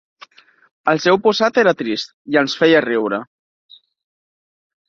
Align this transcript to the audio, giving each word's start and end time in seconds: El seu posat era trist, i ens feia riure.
El 0.93 1.01
seu 1.03 1.19
posat 1.27 1.59
era 1.63 1.75
trist, 1.83 2.15
i 2.37 2.39
ens 2.43 2.57
feia 2.63 2.83
riure. 2.89 3.23